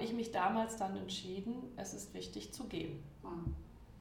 [0.00, 3.04] habe ich mich damals dann entschieden, es ist wichtig zu gehen.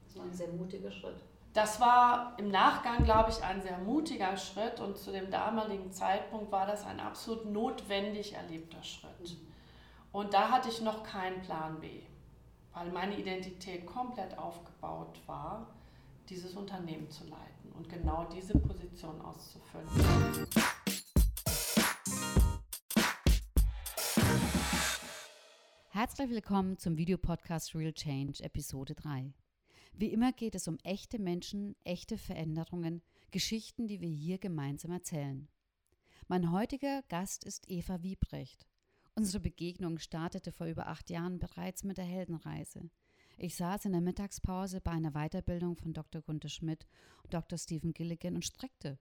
[0.06, 1.18] Das war ein sehr mutiger Schritt.
[1.52, 6.54] Das war im Nachgang, glaube ich, ein sehr mutiger Schritt und zu dem damaligen Zeitpunkt
[6.54, 9.36] war das ein absolut notwendig erlebter Schritt.
[10.14, 12.04] Und da hatte ich noch keinen Plan B,
[12.74, 15.68] weil meine Identität komplett aufgebaut war,
[16.30, 20.48] dieses Unternehmen zu leiten und genau diese Position auszufüllen.
[26.00, 29.34] Herzlich willkommen zum Videopodcast Real Change Episode 3.
[29.92, 35.50] Wie immer geht es um echte Menschen, echte Veränderungen, Geschichten, die wir hier gemeinsam erzählen.
[36.30, 38.66] Mein heutiger Gast ist Eva Wiebrecht.
[39.16, 42.90] Unsere Begegnung startete vor über acht Jahren bereits mit der Heldenreise.
[43.38, 46.22] Ich saß in der Mittagspause bei einer Weiterbildung von Dr.
[46.22, 46.88] Gunther Schmidt
[47.24, 47.58] und Dr.
[47.58, 49.00] Stephen Gilligan und streckte.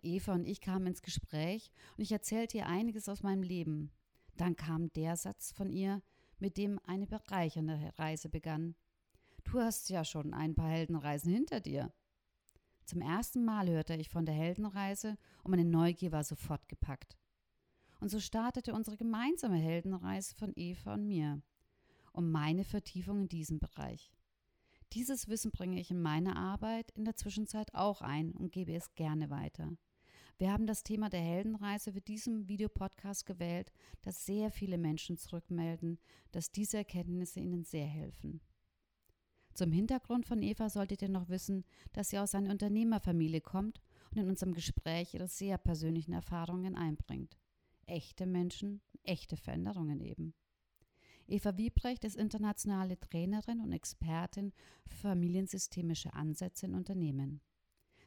[0.00, 3.92] Eva und ich kamen ins Gespräch und ich erzählte ihr einiges aus meinem Leben.
[4.38, 6.02] Dann kam der Satz von ihr,
[6.38, 8.74] mit dem eine bereichernde Reise begann.
[9.44, 11.92] Du hast ja schon ein paar Heldenreisen hinter dir.
[12.84, 17.16] Zum ersten Mal hörte ich von der Heldenreise und meine Neugier war sofort gepackt.
[18.00, 21.40] Und so startete unsere gemeinsame Heldenreise von Eva und mir,
[22.12, 24.12] um meine Vertiefung in diesem Bereich.
[24.92, 28.94] Dieses Wissen bringe ich in meine Arbeit in der Zwischenzeit auch ein und gebe es
[28.94, 29.72] gerne weiter.
[30.36, 33.70] Wir haben das Thema der Heldenreise für diesen Videopodcast gewählt,
[34.02, 35.98] dass sehr viele Menschen zurückmelden,
[36.32, 38.40] dass diese Erkenntnisse ihnen sehr helfen.
[39.54, 44.18] Zum Hintergrund von Eva solltet ihr noch wissen, dass sie aus einer Unternehmerfamilie kommt und
[44.18, 47.38] in unserem Gespräch ihre sehr persönlichen Erfahrungen einbringt.
[47.86, 50.34] Echte Menschen, echte Veränderungen eben.
[51.28, 54.52] Eva Wiebrecht ist internationale Trainerin und Expertin
[54.86, 57.40] für familiensystemische Ansätze in Unternehmen.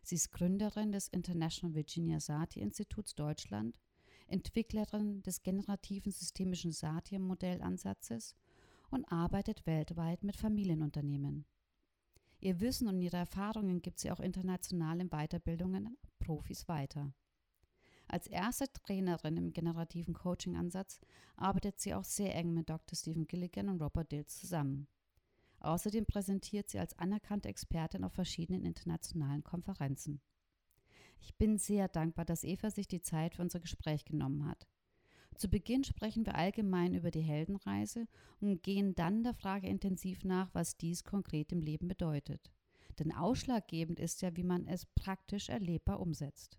[0.08, 3.78] Sie ist Gründerin des International Virginia Satir Instituts Deutschland,
[4.28, 8.34] Entwicklerin des generativen systemischen Satir-Modellansatzes
[8.90, 11.44] und arbeitet weltweit mit Familienunternehmen.
[12.40, 17.12] Ihr Wissen und ihre Erfahrungen gibt sie auch international in Weiterbildungen Profis weiter.
[18.08, 21.02] Als erste Trainerin im generativen Coaching-Ansatz
[21.36, 22.96] arbeitet sie auch sehr eng mit Dr.
[22.96, 24.88] Stephen Gilligan und Robert Dill zusammen.
[25.68, 30.22] Außerdem präsentiert sie als anerkannte Expertin auf verschiedenen internationalen Konferenzen.
[31.20, 34.66] Ich bin sehr dankbar, dass Eva sich die Zeit für unser Gespräch genommen hat.
[35.36, 38.08] Zu Beginn sprechen wir allgemein über die Heldenreise
[38.40, 42.50] und gehen dann der Frage intensiv nach, was dies konkret im Leben bedeutet.
[42.98, 46.58] Denn ausschlaggebend ist ja, wie man es praktisch erlebbar umsetzt.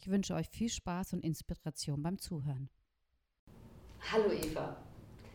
[0.00, 2.70] Ich wünsche euch viel Spaß und Inspiration beim Zuhören.
[4.10, 4.82] Hallo Eva,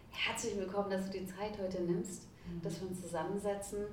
[0.10, 3.86] herzlich willkommen, dass du die Zeit heute nimmst dass wir uns zusammensetzen.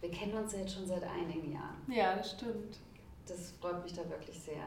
[0.00, 1.76] Wir kennen uns ja jetzt schon seit einigen Jahren.
[1.88, 2.78] Ja, das stimmt.
[3.26, 4.66] Das freut mich da wirklich sehr.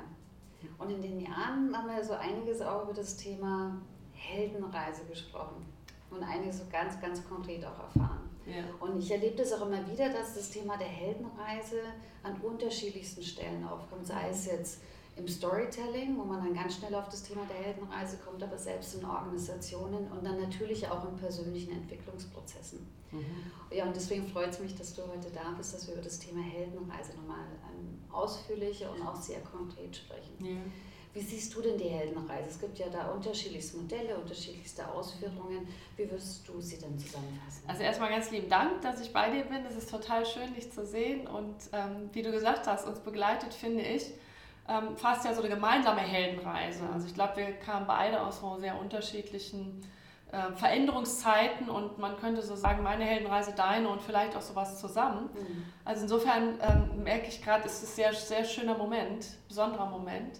[0.78, 3.76] Und in den Jahren haben wir so einiges auch über das Thema
[4.14, 5.66] Heldenreise gesprochen
[6.10, 8.30] und einiges so ganz, ganz konkret auch erfahren.
[8.46, 8.64] Ja.
[8.80, 11.82] Und ich erlebe das auch immer wieder, dass das Thema der Heldenreise
[12.24, 14.82] an unterschiedlichsten Stellen aufkommt, sei es jetzt
[15.16, 18.96] im Storytelling, wo man dann ganz schnell auf das Thema der Heldenreise kommt, aber selbst
[18.96, 22.80] in Organisationen und dann natürlich auch in persönlichen Entwicklungsprozessen.
[23.12, 23.26] Mhm.
[23.72, 26.18] Ja, und deswegen freut es mich, dass du heute da bist, dass wir über das
[26.18, 30.34] Thema Heldenreise nochmal ähm, ausführlicher und auch sehr konkret sprechen.
[30.40, 30.58] Ja.
[31.14, 32.50] Wie siehst du denn die Heldenreise?
[32.50, 35.68] Es gibt ja da unterschiedlichste Modelle, unterschiedlichste Ausführungen.
[35.96, 37.64] Wie wirst du sie denn zusammenfassen?
[37.68, 39.64] Also erstmal ganz lieben Dank, dass ich bei dir bin.
[39.70, 41.28] Es ist total schön, dich zu sehen.
[41.28, 44.12] Und ähm, wie du gesagt hast, uns begleitet, finde ich,
[44.68, 46.84] ähm, fast ja so eine gemeinsame Heldenreise.
[46.94, 49.82] Also ich glaube, wir kamen beide aus so sehr unterschiedlichen
[50.32, 55.30] äh, Veränderungszeiten und man könnte so sagen, meine Heldenreise, deine und vielleicht auch sowas zusammen.
[55.34, 55.66] Mhm.
[55.86, 60.40] Also insofern ähm, merke ich gerade, es ist ein sehr, sehr schöner Moment, besonderer Moment.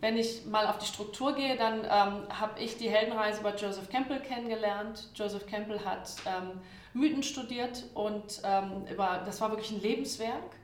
[0.00, 3.90] Wenn ich mal auf die Struktur gehe, dann ähm, habe ich die Heldenreise über Joseph
[3.90, 5.10] Campbell kennengelernt.
[5.14, 6.60] Joseph Campbell hat ähm,
[6.94, 10.57] Mythen studiert und ähm, über, das war wirklich ein Lebenswerk.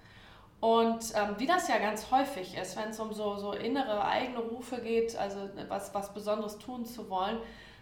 [0.64, 4.38] Und ähm, wie das ja ganz häufig ist, wenn es um so, so innere eigene
[4.38, 7.36] Rufe geht, also was, was Besonderes tun zu wollen,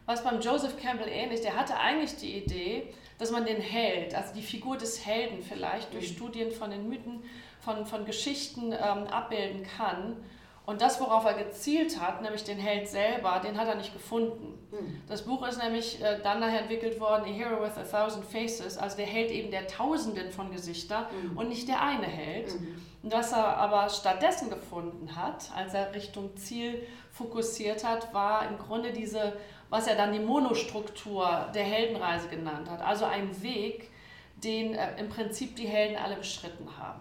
[0.04, 4.34] was beim Joseph Campbell ähnlich, der hatte eigentlich die Idee, dass man den Held, also
[4.34, 6.16] die Figur des Helden vielleicht durch mhm.
[6.16, 7.22] Studien von den Mythen,
[7.60, 10.16] von, von Geschichten ähm, abbilden kann.
[10.64, 14.58] Und das, worauf er gezielt hat, nämlich den Held selber, den hat er nicht gefunden.
[14.70, 15.02] Mhm.
[15.08, 18.78] Das Buch ist nämlich äh, dann nachher entwickelt worden, A Hero with a Thousand Faces,
[18.78, 21.36] also der Held eben der Tausenden von Gesichtern mhm.
[21.36, 22.60] und nicht der eine Held.
[22.60, 22.80] Mhm.
[23.02, 28.56] Und was er aber stattdessen gefunden hat, als er Richtung Ziel fokussiert hat, war im
[28.56, 29.32] Grunde diese,
[29.68, 32.80] was er dann die Monostruktur der Heldenreise genannt hat.
[32.82, 33.90] Also ein Weg,
[34.36, 37.00] den äh, im Prinzip die Helden alle beschritten haben.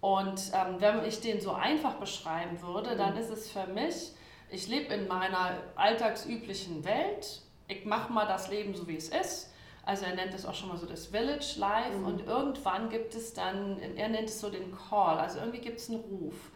[0.00, 3.20] Und ähm, wenn ich den so einfach beschreiben würde, dann mhm.
[3.20, 4.12] ist es für mich,
[4.50, 7.42] ich lebe in meiner alltagsüblichen Welt.
[7.68, 9.52] ich mache mal das Leben so, wie es ist.
[9.84, 12.06] Also er nennt es auch schon mal so das Village Life mhm.
[12.06, 15.88] und irgendwann gibt es dann, er nennt es so den Call, also irgendwie gibt es
[15.88, 16.50] einen Ruf.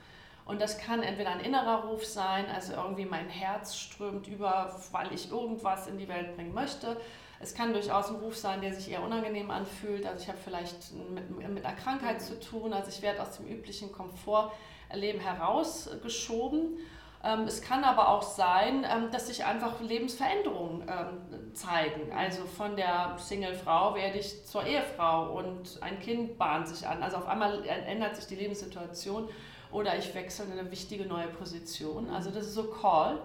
[0.44, 5.12] Und das kann entweder ein innerer Ruf sein, also irgendwie mein Herz strömt über, weil
[5.12, 6.98] ich irgendwas in die Welt bringen möchte.
[7.44, 10.06] Es kann durchaus ein Ruf sein, der sich eher unangenehm anfühlt.
[10.06, 13.46] Also ich habe vielleicht mit, mit einer Krankheit zu tun, also ich werde aus dem
[13.46, 16.78] üblichen Komfortleben herausgeschoben.
[17.22, 22.10] Ähm, es kann aber auch sein, ähm, dass sich einfach Lebensveränderungen ähm, zeigen.
[22.16, 27.02] Also von der Single-Frau werde ich zur Ehefrau und ein Kind bahnt sich an.
[27.02, 29.28] Also auf einmal ändert sich die Lebenssituation
[29.70, 32.08] oder ich wechsle in eine wichtige neue Position.
[32.08, 33.20] Also das ist so Call.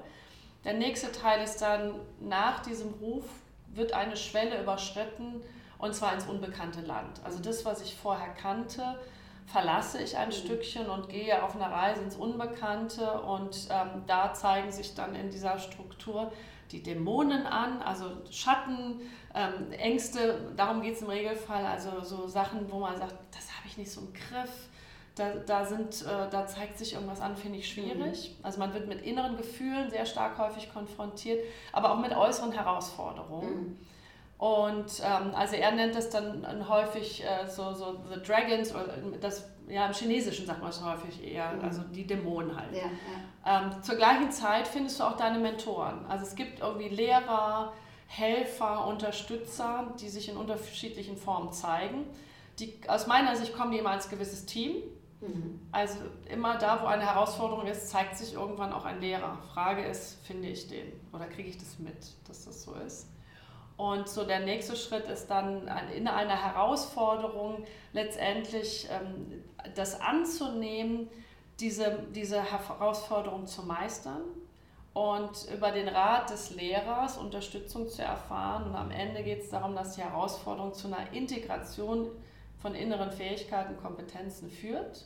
[0.66, 3.24] Der nächste Teil ist dann, nach diesem Ruf
[3.74, 5.42] wird eine Schwelle überschritten
[5.78, 7.22] und zwar ins unbekannte Land.
[7.24, 9.00] Also das, was ich vorher kannte,
[9.46, 10.34] verlasse ich ein mhm.
[10.34, 15.30] Stückchen und gehe auf eine Reise ins Unbekannte und ähm, da zeigen sich dann in
[15.30, 16.32] dieser Struktur
[16.72, 19.02] die Dämonen an, also Schatten,
[19.34, 23.68] ähm, Ängste, darum geht es im Regelfall, also so Sachen, wo man sagt, das habe
[23.68, 24.70] ich nicht so im Griff,
[25.20, 28.38] da, da, sind, äh, da zeigt sich irgendwas an, finde ich schwierig.
[28.38, 28.46] Mhm.
[28.46, 31.44] Also man wird mit inneren Gefühlen sehr stark häufig konfrontiert,
[31.74, 33.54] aber auch mit äußeren Herausforderungen.
[33.54, 33.78] Mhm.
[34.38, 39.50] Und ähm, also er nennt das dann häufig äh, so, so The Dragons, oder das,
[39.68, 41.66] ja im Chinesischen sagt man es häufig eher, mhm.
[41.66, 42.74] also die Dämonen halt.
[42.74, 43.64] Ja, ja.
[43.64, 46.06] Ähm, zur gleichen Zeit findest du auch deine Mentoren.
[46.08, 47.74] Also es gibt irgendwie Lehrer,
[48.08, 52.06] Helfer, Unterstützer, die sich in unterschiedlichen Formen zeigen.
[52.60, 54.84] Die, aus meiner Sicht kommen die immer als gewisses Team
[55.22, 55.60] Mhm.
[55.72, 56.00] Also
[56.30, 59.38] immer da, wo eine Herausforderung ist, zeigt sich irgendwann auch ein Lehrer.
[59.54, 63.08] Frage ist, finde ich den oder kriege ich das mit, dass das so ist?
[63.76, 67.64] Und so der nächste Schritt ist dann in einer Herausforderung
[67.94, 69.44] letztendlich ähm,
[69.76, 71.08] das anzunehmen,
[71.62, 74.22] diese, diese Herausforderung zu meistern
[74.94, 78.70] und über den Rat des Lehrers Unterstützung zu erfahren.
[78.70, 82.10] Und am Ende geht es darum, dass die Herausforderung zu einer Integration
[82.62, 85.06] von inneren Fähigkeiten, Kompetenzen führt.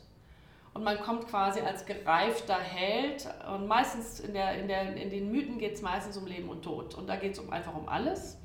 [0.74, 3.28] Und man kommt quasi als gereifter Held.
[3.54, 6.64] Und meistens in, der, in, der, in den Mythen geht es meistens um Leben und
[6.64, 6.96] Tod.
[6.96, 8.38] Und da geht es um, einfach um alles.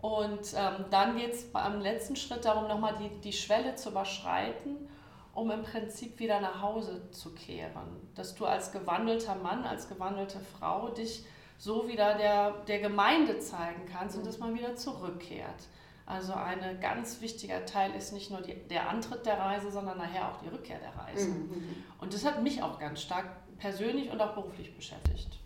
[0.00, 4.88] Und ähm, dann geht es beim letzten Schritt darum, nochmal die, die Schwelle zu überschreiten,
[5.32, 8.10] um im Prinzip wieder nach Hause zu kehren.
[8.14, 11.24] Dass du als gewandelter Mann, als gewandelte Frau dich
[11.56, 15.68] so wieder der, der Gemeinde zeigen kannst und dass man wieder zurückkehrt.
[16.06, 20.30] Also ein ganz wichtiger Teil ist nicht nur die, der Antritt der Reise, sondern nachher
[20.30, 21.28] auch die Rückkehr der Reise.
[21.28, 21.48] Mhm.
[21.48, 21.84] mhm.
[21.98, 23.26] Und das hat mich auch ganz stark
[23.58, 25.38] persönlich und auch beruflich beschäftigt.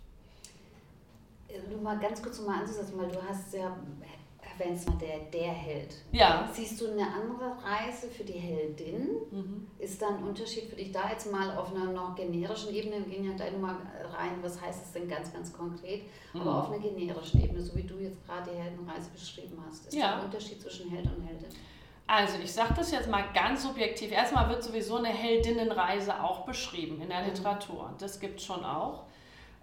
[1.70, 3.74] Nur mal ganz kurz mal anzusetzen, weil du hast ja
[4.58, 5.94] wenn es mal der, der Held.
[6.12, 6.48] Ja.
[6.52, 9.08] Siehst du eine andere Reise für die Heldin?
[9.30, 9.66] Mhm.
[9.78, 12.96] Ist da ein Unterschied für dich da jetzt mal auf einer noch generischen Ebene?
[13.06, 13.76] Wir gehen ja gleich nochmal
[14.12, 16.02] rein, was heißt es denn ganz, ganz konkret?
[16.32, 16.40] Mhm.
[16.40, 19.94] Aber auf einer generischen Ebene, so wie du jetzt gerade die Heldenreise beschrieben hast, ist
[19.94, 20.12] ja.
[20.12, 21.48] da ein Unterschied zwischen Held und Heldin?
[22.06, 24.12] Also ich sage das jetzt mal ganz subjektiv.
[24.12, 27.28] Erstmal wird sowieso eine Heldinnenreise auch beschrieben in der mhm.
[27.28, 27.94] Literatur.
[27.98, 29.04] Das gibt es schon auch.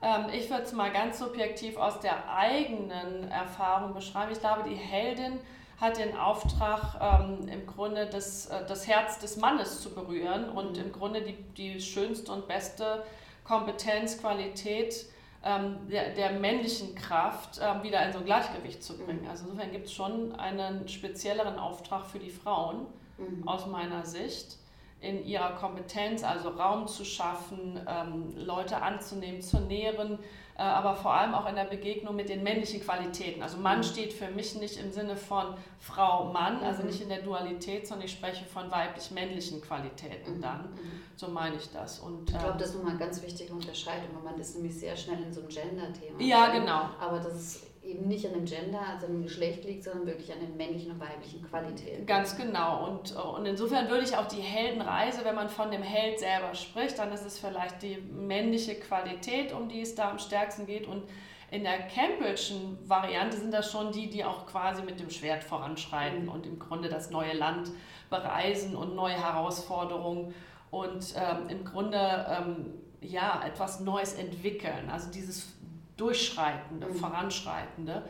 [0.06, 4.32] Ähm, ich würde es mal ganz subjektiv aus der eigenen Erfahrung beschreiben.
[4.32, 5.40] Ich glaube, die Heldin
[5.82, 10.78] hat den Auftrag, ähm, im Grunde das, äh, das Herz des Mannes zu berühren und
[10.78, 13.04] im Grunde die, die schönste und beste
[13.44, 15.08] Kompetenz, Qualität
[15.44, 19.24] ähm, der, der männlichen Kraft ähm, wieder in so ein Gleichgewicht zu bringen.
[19.24, 19.30] Mhm.
[19.30, 22.86] Also insofern gibt es schon einen spezielleren Auftrag für die Frauen
[23.18, 23.48] mhm.
[23.48, 24.58] aus meiner Sicht
[25.06, 30.20] in ihrer Kompetenz, also Raum zu schaffen, ähm, Leute anzunehmen, zu nähren,
[30.58, 33.44] äh, aber vor allem auch in der Begegnung mit den männlichen Qualitäten.
[33.44, 33.84] Also Mann mhm.
[33.84, 36.88] steht für mich nicht im Sinne von Frau, Mann, also mhm.
[36.88, 40.42] nicht in der Dualität, sondern ich spreche von weiblich-männlichen Qualitäten mhm.
[40.42, 40.62] dann.
[40.62, 41.02] Mhm.
[41.16, 42.00] So meine ich das.
[42.00, 44.96] Und, ich glaube, das ist nochmal eine ganz wichtige Unterscheidung, weil man ist nämlich sehr
[44.96, 46.22] schnell in so einem Gender-Thema.
[46.22, 46.90] Ja, genau.
[47.00, 50.40] Aber das ist eben nicht an dem Gender, also dem Geschlecht liegt, sondern wirklich an
[50.40, 52.06] den männlichen und weiblichen Qualitäten.
[52.06, 52.88] Ganz genau.
[52.88, 57.00] Und, und insofern würde ich auch die Heldenreise, wenn man von dem Held selber spricht,
[57.00, 60.88] dann ist es vielleicht die männliche Qualität, um die es da am stärksten geht.
[60.88, 61.04] Und
[61.52, 66.24] in der Campbellschen Variante sind das schon die, die auch quasi mit dem Schwert voranschreiten
[66.24, 66.30] mhm.
[66.30, 67.72] und im Grunde das neue Land
[68.10, 70.34] bereisen und neue Herausforderungen
[70.72, 74.90] und ähm, im Grunde ähm, ja etwas Neues entwickeln.
[74.92, 75.55] Also dieses
[75.98, 76.96] Durchschreitende, mhm.
[76.96, 78.04] Voranschreitende.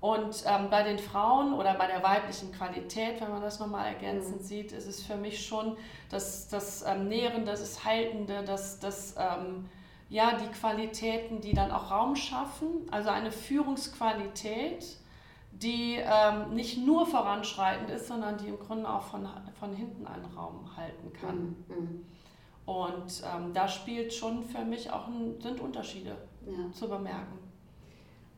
[0.00, 4.42] Und ähm, bei den Frauen oder bei der weiblichen Qualität, wenn man das nochmal ergänzend
[4.42, 4.44] mhm.
[4.44, 5.78] sieht, ist es für mich schon
[6.10, 9.64] das, das ähm, Nährende, das Haltende, das, das ähm,
[10.10, 12.86] ja, die Qualitäten, die dann auch Raum schaffen.
[12.90, 14.84] Also eine Führungsqualität,
[15.52, 19.26] die ähm, nicht nur voranschreitend ist, sondern die im Grunde auch von,
[19.58, 21.56] von hinten einen Raum halten kann.
[21.68, 21.76] Mhm.
[21.76, 22.06] mhm.
[22.66, 26.72] Und ähm, da spielt schon für mich auch ein, sind Unterschiede ja.
[26.72, 27.38] zu bemerken.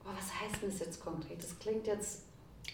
[0.03, 1.41] oh, was heißt denn das jetzt konkret?
[1.41, 2.23] Das klingt jetzt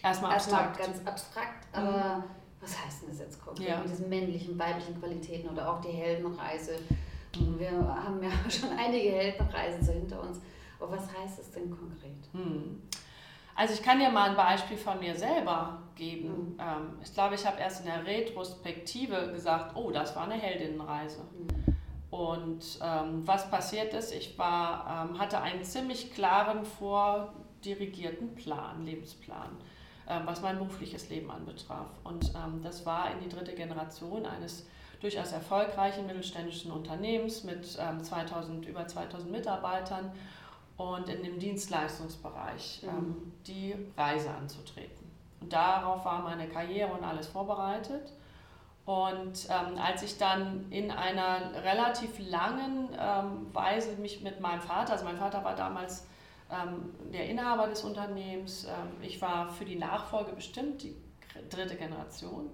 [0.02, 0.78] erstmal abstrakt.
[0.78, 2.24] Erstmal ganz abstrakt, aber mhm.
[2.60, 3.68] was heißt denn das jetzt konkret?
[3.68, 3.80] Ja.
[3.80, 6.78] Mit diesen männlichen, weiblichen Qualitäten oder auch die Heldenreise.
[7.36, 7.58] Mhm.
[7.58, 10.40] Wir haben ja schon einige Heldenreisen so hinter uns.
[10.80, 12.32] Aber was heißt es denn konkret?
[12.32, 12.82] Mhm.
[13.56, 16.54] Also ich kann dir mal ein Beispiel von mir selber geben.
[16.54, 16.56] Mhm.
[16.58, 21.20] Ähm, ich glaube, ich habe erst in der Retrospektive gesagt, oh, das war eine Heldinnenreise.
[21.20, 21.73] Mhm.
[22.14, 29.48] Und ähm, was passiert ist, ich war, ähm, hatte einen ziemlich klaren, vordirigierten Plan, Lebensplan,
[30.08, 31.88] ähm, was mein berufliches Leben anbetraf.
[32.04, 34.64] Und ähm, das war in die dritte Generation eines
[35.00, 40.12] durchaus erfolgreichen mittelständischen Unternehmens mit 2000, ähm, über 2000 Mitarbeitern
[40.76, 42.88] und in dem Dienstleistungsbereich mhm.
[42.90, 45.10] ähm, die Reise anzutreten.
[45.40, 48.12] Und darauf war meine Karriere und alles vorbereitet.
[48.86, 54.92] Und ähm, als ich dann in einer relativ langen ähm, Weise mich mit meinem Vater,
[54.92, 56.06] also mein Vater war damals
[56.50, 60.94] ähm, der Inhaber des Unternehmens, ähm, ich war für die Nachfolge bestimmt, die
[61.48, 62.50] dritte Generation,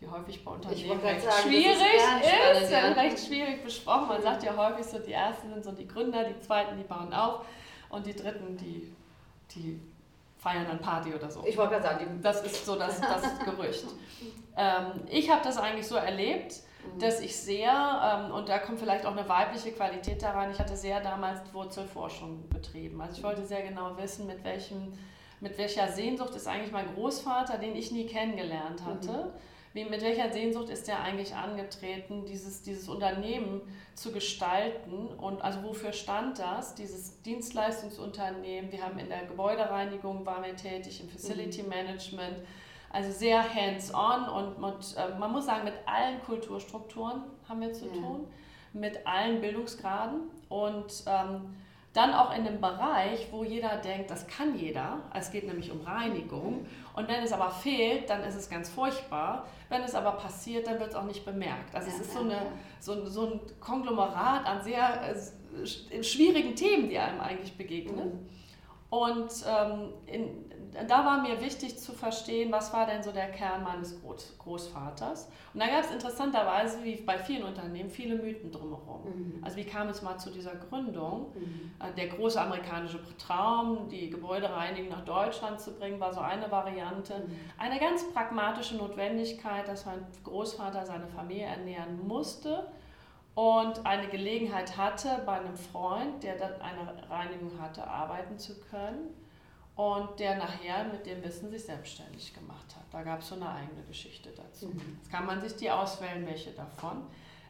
[0.00, 2.92] die häufig bei Unternehmen recht sagen, schwierig ist, ist ja.
[2.92, 4.08] recht schwierig besprochen.
[4.08, 7.14] Man sagt ja häufig so, die ersten sind so die Gründer, die zweiten, die bauen
[7.14, 7.44] auf
[7.88, 8.92] und die dritten, die,
[9.54, 9.80] die
[10.38, 11.44] feiern dann Party oder so.
[11.46, 13.84] Ich wollte gerade sagen, das ist so das, das Gerücht.
[14.56, 16.54] ähm, ich habe das eigentlich so erlebt,
[16.94, 16.98] mhm.
[17.00, 20.76] dass ich sehr, ähm, und da kommt vielleicht auch eine weibliche Qualität daran, ich hatte
[20.76, 23.00] sehr damals Wurzelforschung betrieben.
[23.00, 24.92] Also ich wollte sehr genau wissen, mit welchem
[25.40, 29.32] mit welcher Sehnsucht ist eigentlich mein Großvater, den ich nie kennengelernt hatte, mhm
[29.78, 33.60] wie, mit welcher Sehnsucht ist er eigentlich angetreten, dieses, dieses Unternehmen
[33.94, 40.44] zu gestalten und also wofür stand das, dieses Dienstleistungsunternehmen, wir haben in der Gebäudereinigung waren
[40.44, 41.68] wir tätig, im Facility mhm.
[41.68, 42.38] Management,
[42.90, 47.86] also sehr hands-on und mit, äh, man muss sagen, mit allen Kulturstrukturen haben wir zu
[47.86, 47.92] ja.
[47.92, 48.26] tun,
[48.72, 51.54] mit allen Bildungsgraden und ähm,
[51.92, 55.00] dann auch in einem Bereich, wo jeder denkt, das kann jeder.
[55.14, 56.66] Es geht nämlich um Reinigung.
[56.94, 59.46] Und wenn es aber fehlt, dann ist es ganz furchtbar.
[59.68, 61.74] Wenn es aber passiert, dann wird es auch nicht bemerkt.
[61.74, 62.42] Also ja, es ist so, eine,
[62.78, 68.06] so, so ein Konglomerat an sehr äh, schwierigen Themen, die einem eigentlich begegnen.
[68.06, 68.28] Mhm.
[68.90, 70.47] Und ähm, in,
[70.86, 75.28] da war mir wichtig zu verstehen, was war denn so der Kern meines Groß Großvaters.
[75.54, 79.02] Und da gab es interessanterweise, wie bei vielen Unternehmen, viele Mythen drumherum.
[79.04, 79.44] Mhm.
[79.44, 81.32] Also wie kam es mal zu dieser Gründung?
[81.34, 81.72] Mhm.
[81.80, 87.18] Äh, der große amerikanische Traum, die Gebäudereinigung nach Deutschland zu bringen, war so eine Variante.
[87.26, 87.36] Mhm.
[87.56, 92.70] Eine ganz pragmatische Notwendigkeit, dass mein Großvater seine Familie ernähren musste
[93.34, 99.14] und eine Gelegenheit hatte, bei einem Freund, der dann eine Reinigung hatte, arbeiten zu können
[99.78, 102.82] und der nachher mit dem Wissen sich selbstständig gemacht hat.
[102.90, 104.66] Da gab es so eine eigene Geschichte dazu.
[104.66, 104.98] Mhm.
[104.98, 107.02] Jetzt kann man sich die auswählen, welche davon.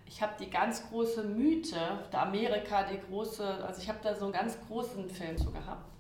[0.05, 4.25] Ich habe die ganz große Mythe, der Amerika, die große, also ich habe da so
[4.27, 5.91] einen ganz großen Film zu gehabt.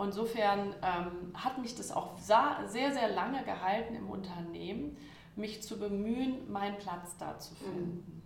[0.00, 4.96] insofern ähm, hat mich das auch sehr, sehr lange gehalten im Unternehmen,
[5.36, 8.04] mich zu bemühen, meinen Platz da zu finden.
[8.04, 8.22] Mhm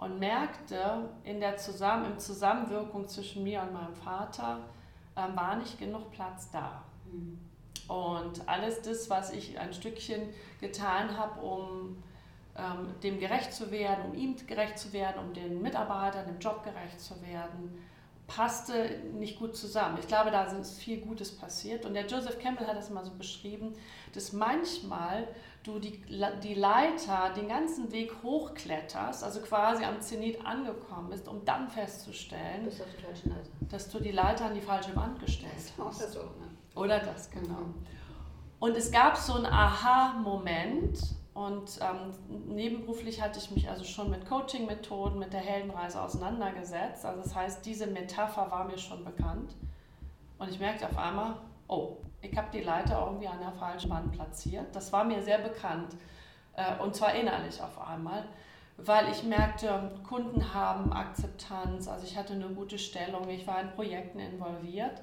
[0.00, 4.60] und merkte, in der Zusammen im Zusammenwirkung zwischen mir und meinem Vater
[5.18, 6.82] ähm, war nicht genug Platz da.
[7.12, 7.38] Mhm.
[7.88, 10.28] Und alles das, was ich ein Stückchen
[10.60, 12.02] getan habe, um
[12.56, 16.62] ähm, dem gerecht zu werden, um ihm gerecht zu werden, um den Mitarbeitern im Job
[16.64, 17.78] gerecht zu werden,
[18.26, 19.96] passte nicht gut zusammen.
[20.00, 21.86] Ich glaube, da ist viel Gutes passiert.
[21.86, 23.72] Und der Joseph Campbell hat das mal so beschrieben,
[24.12, 25.26] dass manchmal
[25.68, 26.02] du die,
[26.42, 32.68] die Leiter den ganzen Weg hochkletterst, also quasi am Zenit angekommen bist, um dann festzustellen,
[33.68, 36.12] dass du die Leiter an die falsche Wand gestellt hast.
[36.12, 36.48] So, ne?
[36.74, 37.60] Oder das, genau.
[37.60, 37.74] Mhm.
[38.60, 40.98] Und es gab so einen Aha-Moment
[41.34, 47.04] und ähm, nebenberuflich hatte ich mich also schon mit Coaching-Methoden, mit der Heldenreise auseinandergesetzt.
[47.04, 49.54] Also das heißt, diese Metapher war mir schon bekannt.
[50.38, 51.36] Und ich merkte auf einmal,
[51.68, 54.74] oh, ich habe die Leiter irgendwie an der falschen Wand platziert.
[54.74, 55.94] Das war mir sehr bekannt
[56.54, 58.24] äh, und zwar innerlich auf einmal,
[58.76, 63.70] weil ich merkte, Kunden haben Akzeptanz, also ich hatte eine gute Stellung, ich war in
[63.70, 65.02] Projekten involviert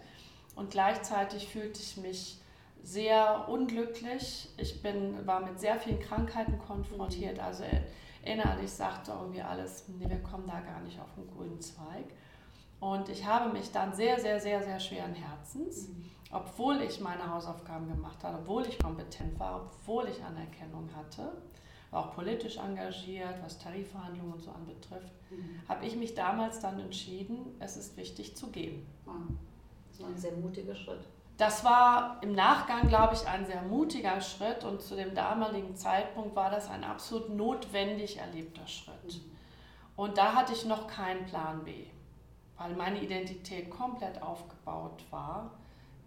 [0.55, 2.39] und gleichzeitig fühlte ich mich
[2.83, 4.49] sehr unglücklich.
[4.57, 7.63] Ich bin, war mit sehr vielen Krankheiten konfrontiert, also
[8.23, 12.05] innerlich sagte irgendwie alles, nee, wir kommen da gar nicht auf den grünen Zweig.
[12.79, 17.29] Und ich habe mich dann sehr, sehr, sehr, sehr schweren Herzens mhm obwohl ich meine
[17.29, 21.31] Hausaufgaben gemacht habe, obwohl ich kompetent war, obwohl ich Anerkennung hatte,
[21.91, 25.61] war auch politisch engagiert, was Tarifverhandlungen und so anbetrifft, mhm.
[25.69, 28.85] habe ich mich damals dann entschieden, es ist wichtig zu gehen.
[29.05, 29.15] Wow.
[29.89, 30.99] Das war ein sehr mutiger Schritt.
[31.37, 36.35] Das war im Nachgang, glaube ich, ein sehr mutiger Schritt und zu dem damaligen Zeitpunkt
[36.35, 39.03] war das ein absolut notwendig erlebter Schritt.
[39.05, 39.31] Mhm.
[39.95, 41.85] Und da hatte ich noch keinen Plan B,
[42.57, 45.51] weil meine Identität komplett aufgebaut war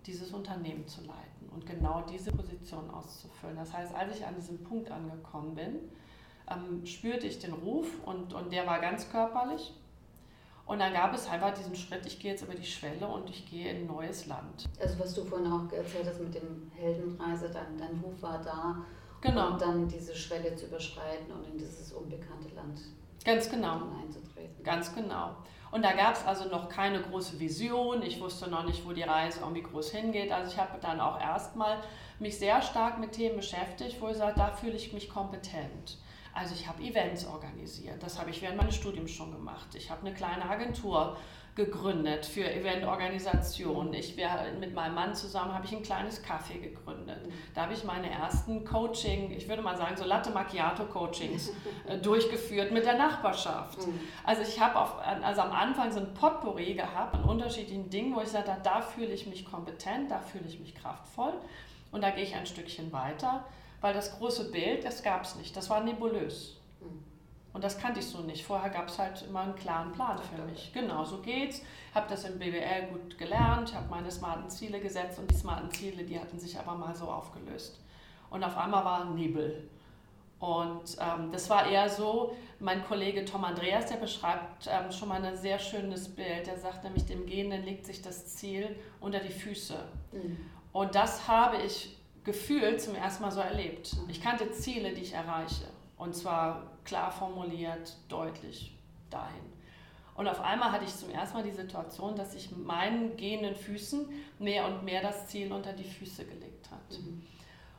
[0.07, 3.57] dieses Unternehmen zu leiten und genau diese Position auszufüllen.
[3.57, 5.79] Das heißt, als ich an diesem Punkt angekommen bin,
[6.51, 9.75] ähm, spürte ich den Ruf und, und der war ganz körperlich.
[10.67, 13.51] Und dann gab es einfach diesen Schritt, ich gehe jetzt über die Schwelle und ich
[13.51, 14.69] gehe in ein neues Land.
[14.79, 18.85] Also was du vorhin auch erzählt hast mit dem Heldenreise, dein, dein Ruf war da.
[19.23, 19.53] Genau.
[19.53, 22.81] Und dann diese Schwelle zu überschreiten und in dieses unbekannte Land
[23.25, 23.81] Ganz genau.
[24.01, 24.63] einzutreten.
[24.63, 25.37] Ganz genau.
[25.71, 28.03] Und da gab es also noch keine große Vision.
[28.03, 30.33] Ich wusste noch nicht, wo die Reise irgendwie groß hingeht.
[30.33, 31.79] Also ich habe dann auch erstmal
[32.19, 35.99] mich sehr stark mit Themen beschäftigt, wo ich sage, da fühle ich mich kompetent.
[36.35, 39.75] Also ich habe Events organisiert, das habe ich während meines Studiums schon gemacht.
[39.75, 41.17] Ich habe eine kleine Agentur
[41.59, 43.93] gegründet für Eventorganisation.
[43.93, 47.19] Ich wär, mit meinem Mann zusammen habe ich ein kleines Café gegründet.
[47.55, 51.51] Da habe ich meine ersten Coaching, ich würde mal sagen so Latte Macchiato Coachings
[51.87, 53.87] äh, durchgeführt mit der Nachbarschaft.
[53.87, 54.01] Mhm.
[54.25, 54.79] Also ich habe
[55.23, 59.13] also am Anfang so ein Potpourri gehabt an unterschiedlichen Dingen, wo ich sagte, da fühle
[59.13, 61.35] ich mich kompetent, da fühle ich mich kraftvoll
[61.91, 63.45] und da gehe ich ein Stückchen weiter.
[63.81, 65.57] Weil das große Bild, das gab es nicht.
[65.57, 66.58] Das war nebulös.
[67.59, 68.47] Und das kannte ich so nicht.
[68.47, 70.71] Vorher gab es halt immer einen klaren Plan für mich.
[70.73, 71.61] Genau, so geht's.
[71.93, 76.05] Habe das im BWL gut gelernt, habe meine smarten Ziele gesetzt und die smarten Ziele,
[76.05, 77.81] die hatten sich aber mal so aufgelöst.
[78.31, 79.69] Und auf einmal war Nebel.
[80.39, 85.21] Und ähm, das war eher so, mein Kollege Tom Andreas, der beschreibt ähm, schon mal
[85.21, 86.47] ein sehr schönes Bild.
[86.47, 89.75] Der sagt nämlich, dem Gehenden legt sich das Ziel unter die Füße.
[90.13, 90.37] Mhm.
[90.73, 93.97] Und das habe ich Gefühl zum ersten Mal so erlebt.
[94.07, 95.65] Ich kannte Ziele, die ich erreiche.
[95.97, 98.77] Und zwar klar formuliert, deutlich
[99.11, 99.53] dahin.
[100.15, 104.09] Und auf einmal hatte ich zum ersten Mal die Situation, dass sich meinen gehenden Füßen
[104.41, 106.99] mehr und mehr das Ziel unter die Füße gelegt hat.
[106.99, 107.23] Mhm.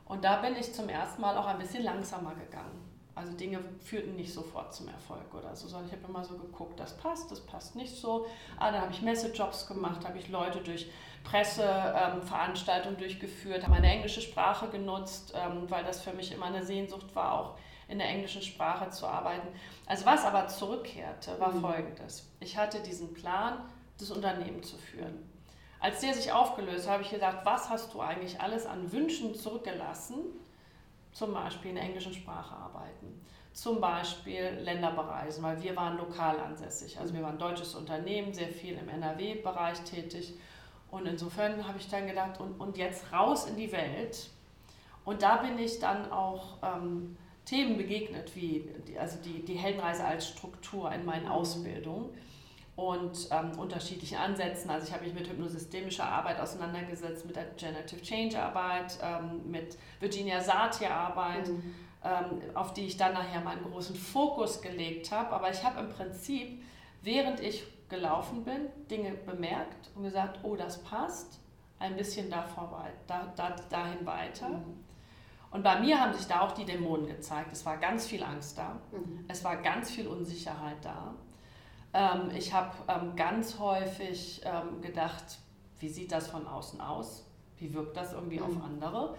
[0.06, 2.90] Und da bin ich zum ersten Mal auch ein bisschen langsamer gegangen.
[3.14, 6.80] Also Dinge führten nicht sofort zum Erfolg oder so, sondern ich habe immer so geguckt,
[6.80, 8.26] das passt, das passt nicht so.
[8.58, 10.90] Ah, da habe ich Messejobs gemacht, habe ich Leute durch
[11.26, 16.64] Presseveranstaltungen ähm, durchgeführt, habe meine englische Sprache genutzt, ähm, weil das für mich immer eine
[16.64, 17.58] Sehnsucht war, auch
[17.90, 19.48] in der englischen Sprache zu arbeiten.
[19.86, 21.62] Also was aber zurückkehrte, war mhm.
[21.62, 22.30] folgendes.
[22.40, 23.58] Ich hatte diesen Plan,
[23.98, 25.30] das Unternehmen zu führen.
[25.82, 29.36] Als der sich aufgelöst hat, habe ich gesagt, was hast du eigentlich alles an Wünschen
[29.36, 30.18] zurückgelassen?
[31.12, 33.26] Zum Beispiel in der englischen Sprache arbeiten.
[33.54, 37.00] Zum Beispiel Länder bereisen, weil wir waren lokal ansässig.
[37.00, 40.36] Also wir waren ein deutsches Unternehmen, sehr viel im NRW-Bereich tätig
[40.92, 44.30] und insofern habe ich dann gedacht, und, und jetzt raus in die Welt.
[45.06, 47.18] Und da bin ich dann auch ähm,
[47.50, 51.28] Themen begegnet, wie die, also die, die Heldenreise als Struktur in meinen.
[51.28, 52.10] Ausbildungen
[52.76, 54.70] und ähm, unterschiedlichen Ansätzen.
[54.70, 59.78] Also ich habe mich mit hypnosystemischer Arbeit auseinandergesetzt, mit der Generative Change Arbeit, ähm, mit
[60.00, 61.76] Virginia Satir Arbeit, mhm.
[62.04, 65.32] ähm, auf die ich dann nachher meinen großen Fokus gelegt habe.
[65.32, 66.62] Aber ich habe im Prinzip,
[67.02, 71.40] während ich gelaufen bin, Dinge bemerkt und gesagt, oh, das passt,
[71.80, 74.50] ein bisschen davor weit, da, da, dahin weiter.
[74.50, 74.89] Mhm.
[75.52, 77.52] Und bei mir haben sich da auch die Dämonen gezeigt.
[77.52, 79.26] Es war ganz viel Angst da, mhm.
[79.28, 81.16] es war ganz viel Unsicherheit da.
[81.94, 85.40] Ähm, ich habe ähm, ganz häufig ähm, gedacht,
[85.80, 87.26] wie sieht das von außen aus?
[87.58, 88.46] Wie wirkt das irgendwie mhm.
[88.46, 89.18] auf andere?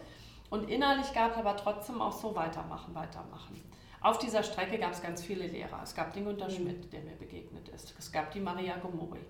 [0.50, 3.60] Und innerlich gab es aber trotzdem auch so weitermachen, weitermachen.
[4.00, 5.80] Auf dieser Strecke gab es ganz viele Lehrer.
[5.82, 6.52] Es gab den Günter mhm.
[6.52, 7.94] Schmidt, der mir begegnet ist.
[7.98, 9.20] Es gab die Maria Gomori,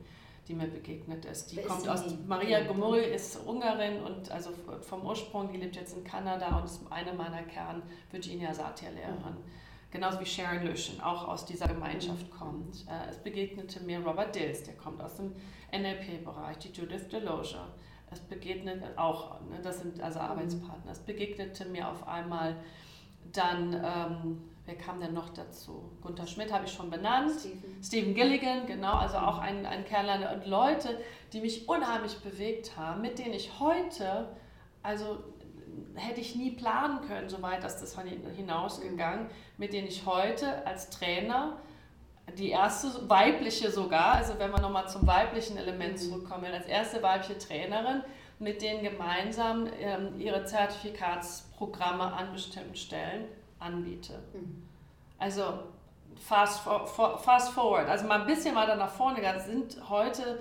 [0.50, 1.52] die mir begegnet ist.
[1.52, 2.14] Die Wer kommt ist aus.
[2.26, 6.80] Maria Gomori ist Ungarin und also vom Ursprung, die lebt jetzt in Kanada und ist
[6.90, 9.34] eine meiner Kern Virginia Satir-Lehrerin.
[9.34, 9.90] Mhm.
[9.92, 12.36] Genauso wie Sharon Löschen, auch aus dieser Gemeinschaft mhm.
[12.36, 12.86] kommt.
[12.88, 15.34] Äh, es begegnete mir Robert Dills, der kommt aus dem
[15.72, 17.68] NLP-Bereich, die Judith Deloja.
[18.10, 20.18] Es begegnete auch, ne, das sind also.
[20.18, 22.56] Arbeitspartner, es begegnete mir auf einmal
[23.32, 25.90] dann ähm, Wer kam denn noch dazu?
[26.00, 27.32] Gunther Schmidt habe ich schon benannt.
[27.40, 27.82] Stephen.
[27.82, 31.00] Stephen Gilligan, genau, also auch ein, ein Kerl und Leute,
[31.32, 34.28] die mich unheimlich bewegt haben, mit denen ich heute,
[34.84, 35.24] also
[35.96, 37.98] hätte ich nie planen können, soweit ist das
[38.36, 39.26] hinausgegangen,
[39.58, 41.56] mit denen ich heute als Trainer,
[42.38, 45.96] die erste weibliche sogar, also wenn wir nochmal zum weiblichen Element mhm.
[45.96, 48.04] zurückkommen, als erste weibliche Trainerin,
[48.38, 53.24] mit denen gemeinsam ähm, ihre Zertifikatsprogramme an bestimmten Stellen
[53.60, 54.18] anbiete.
[54.32, 54.62] Mhm.
[55.18, 55.44] Also
[56.16, 56.86] fast, for,
[57.18, 60.40] fast forward, also mal ein bisschen weiter nach vorne, das sind heute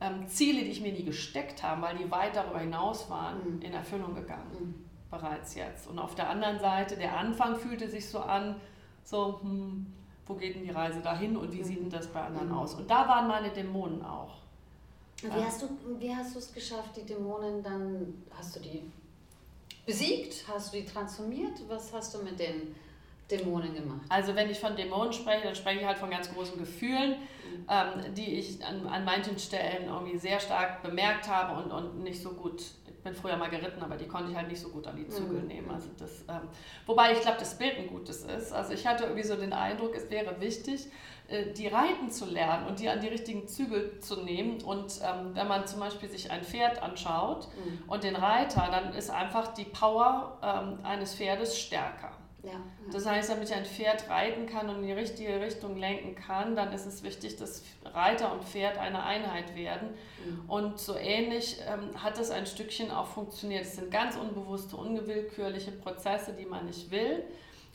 [0.00, 3.62] ähm, Ziele, die ich mir nie gesteckt habe, weil die weit darüber hinaus waren, mhm.
[3.62, 4.50] in Erfüllung gegangen.
[4.58, 4.74] Mhm.
[5.10, 5.88] Bereits jetzt.
[5.88, 8.56] Und auf der anderen Seite, der Anfang fühlte sich so an,
[9.04, 9.86] so, hm,
[10.26, 11.64] wo geht denn die Reise dahin und wie mhm.
[11.64, 12.54] sieht denn das bei anderen mhm.
[12.54, 12.74] aus?
[12.74, 14.36] Und da waren meine Dämonen auch.
[15.22, 15.68] Wie hast du
[16.00, 18.82] wie hast du es geschafft, die Dämonen dann hast du die
[19.86, 20.44] besiegt?
[20.48, 21.54] Hast du die transformiert?
[21.68, 22.74] Was hast du mit den
[23.32, 24.00] Dämonen gemacht.
[24.08, 27.66] Also wenn ich von Dämonen spreche, dann spreche ich halt von ganz großen Gefühlen, mhm.
[27.68, 32.20] ähm, die ich an, an manchen Stellen irgendwie sehr stark bemerkt habe und, und nicht
[32.20, 32.62] so gut
[33.02, 35.40] bin früher mal geritten, aber die konnte ich halt nicht so gut an die Zügel
[35.40, 35.48] mhm.
[35.48, 35.70] nehmen.
[35.70, 36.48] Also das, ähm,
[36.86, 38.52] wobei ich glaube, das Bild ein gutes ist.
[38.52, 40.86] Also ich hatte irgendwie so den Eindruck, es wäre wichtig,
[41.56, 44.62] die reiten zu lernen und die an die richtigen Zügel zu nehmen.
[44.62, 47.84] Und ähm, wenn man zum Beispiel sich ein Pferd anschaut mhm.
[47.88, 52.12] und den Reiter, dann ist einfach die Power ähm, eines Pferdes stärker.
[52.44, 56.16] Ja, Das heißt, damit ich ein Pferd reiten kann und in die richtige Richtung lenken
[56.16, 59.90] kann, dann ist es wichtig, dass Reiter und Pferd eine Einheit werden.
[60.26, 60.50] Mhm.
[60.50, 63.62] Und so ähnlich ähm, hat es ein Stückchen auch funktioniert.
[63.62, 67.22] Es sind ganz unbewusste, unwillkürliche Prozesse, die man nicht will.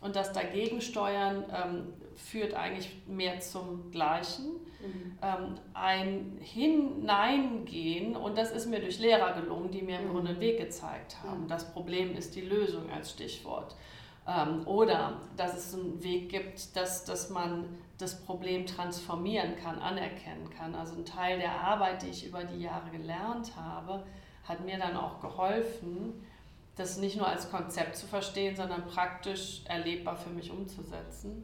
[0.02, 4.46] Und das Dagegensteuern ähm, führt eigentlich mehr zum Gleichen.
[4.80, 5.18] Mhm.
[5.22, 10.12] Ähm, ein Hineingehen, und das ist mir durch Lehrer gelungen, die mir im mhm.
[10.12, 11.48] Grunde einen Weg gezeigt haben.
[11.48, 13.76] Das Problem ist die Lösung als Stichwort.
[14.28, 17.66] Ähm, oder dass es einen Weg gibt, dass, dass man
[17.98, 20.76] das Problem transformieren kann, anerkennen kann.
[20.76, 24.04] Also ein Teil der Arbeit, die ich über die Jahre gelernt habe,
[24.44, 26.26] hat mir dann auch geholfen,
[26.78, 31.44] das nicht nur als Konzept zu verstehen, sondern praktisch erlebbar für mich umzusetzen.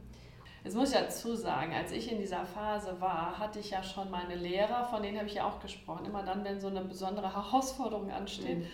[0.62, 4.10] Jetzt muss ich dazu sagen, als ich in dieser Phase war, hatte ich ja schon
[4.10, 6.06] meine Lehrer, von denen habe ich ja auch gesprochen.
[6.06, 8.66] Immer dann, wenn so eine besondere Herausforderung ansteht, mhm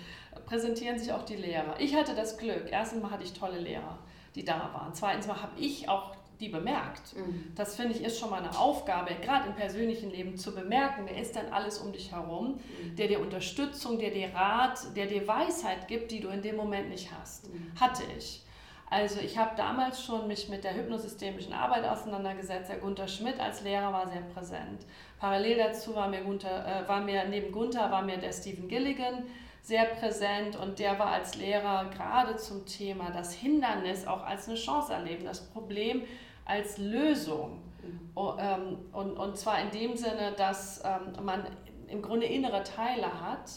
[0.47, 1.75] präsentieren sich auch die Lehrer.
[1.79, 2.69] Ich hatte das Glück.
[2.71, 3.99] Erstens mal hatte ich tolle Lehrer,
[4.35, 4.93] die da waren.
[4.93, 7.15] Zweitens mal habe ich auch die bemerkt.
[7.17, 7.53] Mhm.
[7.55, 11.21] Das finde ich ist schon mal eine Aufgabe, gerade im persönlichen Leben zu bemerken, wer
[11.21, 12.97] ist denn alles um dich herum, mhm.
[12.97, 16.89] der dir Unterstützung, der dir Rat, der dir Weisheit gibt, die du in dem Moment
[16.89, 17.53] nicht hast.
[17.53, 17.73] Mhm.
[17.79, 18.43] Hatte ich.
[18.91, 22.71] Also ich habe damals schon mich mit der hypnosystemischen Arbeit auseinandergesetzt.
[22.71, 24.85] Der Gunther Schmidt als Lehrer war sehr präsent.
[25.21, 29.27] Parallel dazu war mir, Gunther, äh, war mir neben Gunther war mir der Stephen Gilligan,
[29.63, 34.57] sehr präsent und der war als Lehrer gerade zum Thema das Hindernis auch als eine
[34.57, 36.03] Chance erleben, das Problem
[36.51, 37.63] als Lösung.
[37.83, 38.11] Mhm.
[38.39, 41.47] Ähm, und, und zwar in dem Sinne, dass ähm, man
[41.89, 43.51] im Grunde innere Teile hat,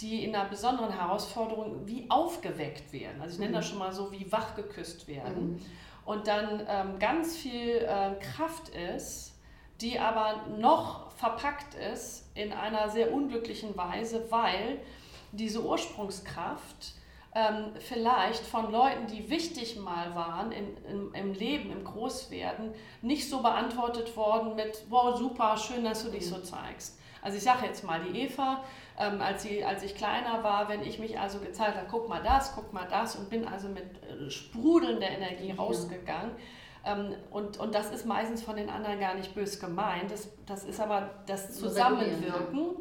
[0.00, 3.20] die in einer besonderen Herausforderung wie aufgeweckt werden.
[3.20, 3.70] Also ich nenne das mhm.
[3.70, 5.52] schon mal so wie wach geküsst werden.
[5.52, 5.60] Mhm.
[6.04, 9.38] Und dann ähm, ganz viel äh, Kraft ist,
[9.80, 14.78] die aber noch verpackt ist in einer sehr unglücklichen Weise, weil
[15.32, 16.94] diese Ursprungskraft
[17.34, 23.28] ähm, vielleicht von Leuten, die wichtig mal waren in, in, im Leben, im Großwerden, nicht
[23.28, 26.98] so beantwortet worden mit, wow, super, schön, dass du dich so zeigst.
[27.22, 28.62] Also ich sage jetzt mal, die Eva,
[28.98, 32.22] ähm, als, sie, als ich kleiner war, wenn ich mich also gezeigt habe, guck mal
[32.22, 36.32] das, guck mal das und bin also mit äh, sprudelnder Energie rausgegangen.
[36.84, 40.10] Ähm, und, und das ist meistens von den anderen gar nicht bös gemeint.
[40.10, 42.76] Das, das ist aber das Zusammenwirken ähm,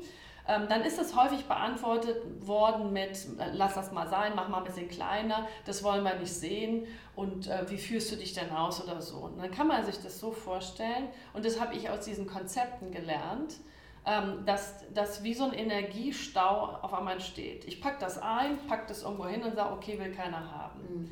[0.69, 4.63] dann ist es häufig beantwortet worden mit, äh, lass das mal sein, mach mal ein
[4.63, 8.83] bisschen kleiner, das wollen wir nicht sehen und äh, wie fühlst du dich denn aus
[8.83, 9.17] oder so.
[9.17, 12.91] Und dann kann man sich das so vorstellen und das habe ich aus diesen Konzepten
[12.91, 13.57] gelernt,
[14.05, 17.65] ähm, dass das wie so ein Energiestau auf einmal steht.
[17.65, 20.81] Ich packe das ein, packe das irgendwo hin und sage, okay, will keiner haben.
[20.81, 21.11] Mhm.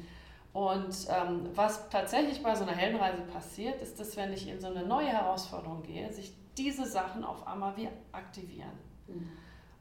[0.51, 4.67] Und ähm, was tatsächlich bei so einer Heldenreise passiert, ist, dass wenn ich in so
[4.67, 8.88] eine neue Herausforderung gehe, sich diese Sachen auf einmal wie aktivieren.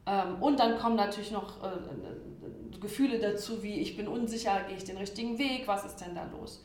[0.05, 1.69] Ähm, und dann kommen natürlich noch äh,
[2.79, 6.25] Gefühle dazu, wie ich bin unsicher, gehe ich den richtigen Weg, was ist denn da
[6.37, 6.63] los?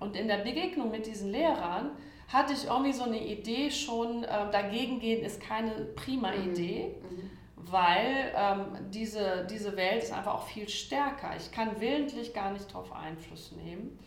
[0.00, 1.92] Und in der Begegnung mit diesen Lehrern
[2.28, 6.50] hatte ich irgendwie so eine Idee schon, äh, dagegen gehen ist keine prima mhm.
[6.50, 7.30] Idee, mhm.
[7.56, 11.36] weil ähm, diese, diese Welt ist einfach auch viel stärker.
[11.36, 13.98] Ich kann willentlich gar nicht darauf Einfluss nehmen.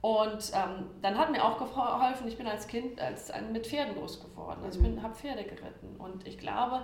[0.00, 4.20] Und ähm, dann hat mir auch geholfen, ich bin als Kind als, mit Pferden groß
[4.20, 4.60] geworden.
[4.64, 5.00] Also ich mhm.
[5.00, 5.94] habe Pferde geritten.
[5.96, 6.82] Und ich glaube,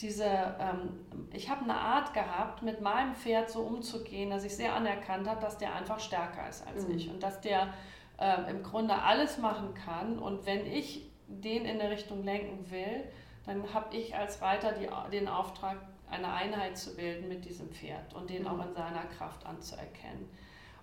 [0.00, 1.00] diese, ähm,
[1.32, 5.40] ich habe eine Art gehabt, mit meinem Pferd so umzugehen, dass ich sehr anerkannt habe,
[5.40, 6.96] dass der einfach stärker ist als mhm.
[6.96, 7.72] ich und dass der
[8.18, 10.18] ähm, im Grunde alles machen kann.
[10.18, 13.04] Und wenn ich den in eine Richtung lenken will,
[13.46, 15.78] dann habe ich als Reiter die, den Auftrag,
[16.10, 18.48] eine Einheit zu bilden mit diesem Pferd und den mhm.
[18.48, 20.28] auch in seiner Kraft anzuerkennen.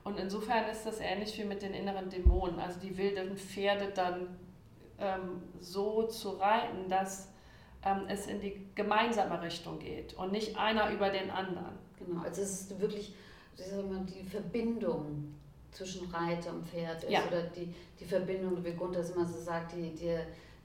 [0.04, 4.40] Und insofern ist das ähnlich wie mit den inneren Dämonen, also die wilden Pferde dann
[4.98, 7.32] ähm, so zu reiten, dass
[7.86, 11.78] ähm, es in die gemeinsame Richtung geht und nicht einer über den anderen.
[12.00, 13.14] Genau, also es ist wirklich
[13.58, 15.36] die Verbindung
[15.72, 17.26] zwischen Reiter und Pferd ist, ja.
[17.28, 20.18] oder die, die Verbindung, wie Gunther immer so sagt, die, die,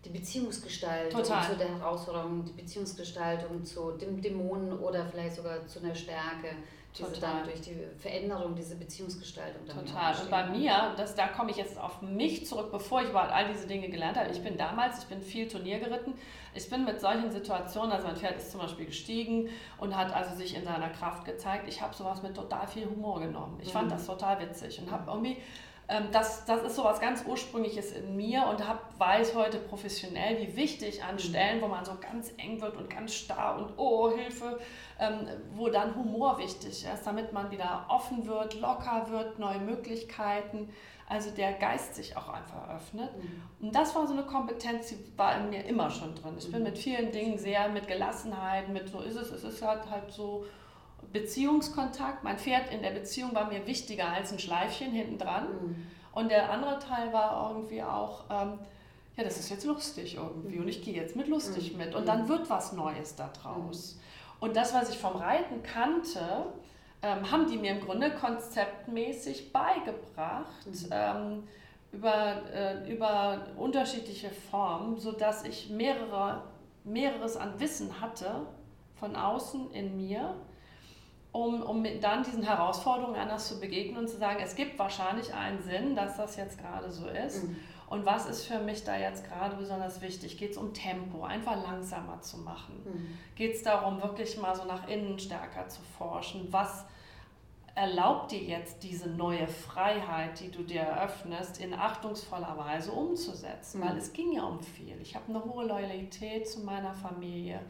[0.04, 1.50] die Beziehungsgestaltung Total.
[1.50, 6.56] zu der Herausforderung, die Beziehungsgestaltung zu dem Dämonen oder vielleicht sogar zu einer Stärke
[6.98, 9.66] diese dann durch die Veränderung, diese Beziehungsgestaltung.
[9.66, 10.14] Total.
[10.20, 13.48] Und bei mir, das, da komme ich jetzt auf mich zurück, bevor ich überhaupt all
[13.48, 14.30] diese Dinge gelernt habe.
[14.30, 16.14] Ich bin damals, ich bin viel Turnier geritten.
[16.54, 20.34] Ich bin mit solchen Situationen, also mein Pferd ist zum Beispiel gestiegen und hat also
[20.34, 21.68] sich in seiner Kraft gezeigt.
[21.68, 23.58] Ich habe sowas mit total viel Humor genommen.
[23.60, 23.72] Ich mhm.
[23.72, 25.42] fand das total witzig und habe irgendwie ähm,
[26.10, 30.56] das, das ist so was ganz Ursprüngliches in mir und hab, weiß heute professionell, wie
[30.56, 31.20] wichtig an mhm.
[31.20, 34.58] Stellen, wo man so ganz eng wird und ganz starr und oh, Hilfe,
[34.98, 40.70] ähm, wo dann Humor wichtig ist, damit man wieder offen wird, locker wird, neue Möglichkeiten,
[41.08, 43.16] also der Geist sich auch einfach öffnet.
[43.16, 43.66] Mhm.
[43.66, 46.34] Und das war so eine Kompetenz, die war in mir immer schon drin.
[46.36, 46.66] Ich bin mhm.
[46.66, 50.46] mit vielen Dingen sehr mit Gelassenheit, mit so ist es, es ist halt, halt so
[51.12, 52.24] Beziehungskontakt.
[52.24, 55.48] Mein Pferd in der Beziehung war mir wichtiger als ein Schleifchen hinten dran.
[55.48, 55.86] Mhm.
[56.12, 58.58] Und der andere Teil war irgendwie auch, ähm,
[59.16, 61.78] ja, das ist jetzt lustig irgendwie und ich gehe jetzt mit lustig mhm.
[61.78, 61.94] mit.
[61.94, 63.98] Und dann wird was Neues daraus.
[64.40, 66.46] Und das, was ich vom Reiten kannte,
[67.02, 70.66] ähm, haben die mir im Grunde konzeptmäßig beigebracht.
[70.66, 70.88] Mhm.
[70.90, 71.42] Ähm,
[71.92, 76.42] über, äh, über unterschiedliche Formen, sodass ich mehrere,
[76.84, 78.46] mehreres an Wissen hatte
[78.96, 80.34] von außen in mir
[81.36, 85.62] um, um dann diesen Herausforderungen anders zu begegnen und zu sagen, es gibt wahrscheinlich einen
[85.62, 87.44] Sinn, dass das jetzt gerade so ist.
[87.44, 87.56] Mhm.
[87.88, 90.38] Und was ist für mich da jetzt gerade besonders wichtig?
[90.38, 92.82] Geht es um Tempo, einfach langsamer zu machen?
[92.84, 93.18] Mhm.
[93.36, 96.48] Geht es darum, wirklich mal so nach innen stärker zu forschen?
[96.50, 96.86] Was
[97.74, 103.80] erlaubt dir jetzt diese neue Freiheit, die du dir eröffnest, in achtungsvoller Weise umzusetzen?
[103.80, 103.84] Mhm.
[103.84, 104.98] Weil es ging ja um viel.
[105.02, 107.60] Ich habe eine hohe Loyalität zu meiner Familie.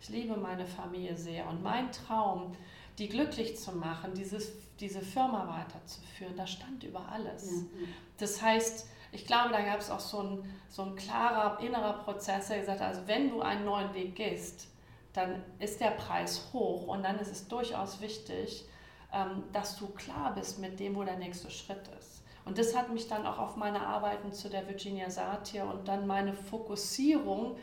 [0.00, 1.48] Ich liebe meine Familie sehr.
[1.48, 2.52] Und mein Traum
[2.98, 7.50] die glücklich zu machen, dieses, diese Firma weiterzuführen, da stand über alles.
[7.50, 7.88] Mhm.
[8.18, 12.48] Das heißt, ich glaube, da gab es auch so ein, so ein klarer innerer Prozess,
[12.48, 14.68] der gesagt hat, also wenn du einen neuen Weg gehst,
[15.12, 18.66] dann ist der Preis hoch und dann ist es durchaus wichtig,
[19.12, 22.22] ähm, dass du klar bist mit dem, wo der nächste Schritt ist.
[22.44, 26.06] Und das hat mich dann auch auf meine Arbeiten zu der Virginia Satir und dann
[26.06, 27.56] meine Fokussierung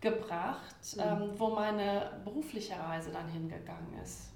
[0.00, 1.02] gebracht, mhm.
[1.02, 4.32] ähm, wo meine berufliche Reise dann hingegangen ist.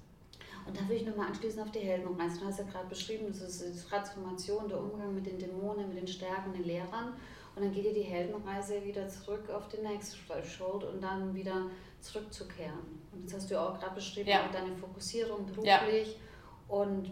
[0.65, 2.39] Und da will ich nochmal anschließen auf die Heldenreise.
[2.39, 5.97] Du hast ja gerade beschrieben, das ist die Transformation, der Umgang mit den Dämonen, mit
[5.97, 7.13] den Stärken, den Lehrern.
[7.55, 11.65] Und dann geht dir die Heldenreise wieder zurück auf den Next Threshold und dann wieder
[11.99, 13.01] zurückzukehren.
[13.11, 14.49] Und das hast du auch gerade beschrieben, ja.
[14.51, 16.17] deine Fokussierung beruflich.
[16.17, 16.75] Ja.
[16.75, 17.11] Und